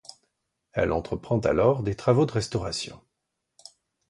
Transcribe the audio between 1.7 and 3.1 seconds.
des travaux de restauration.